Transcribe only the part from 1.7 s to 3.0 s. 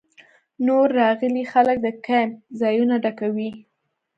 د کیمپ ځایونه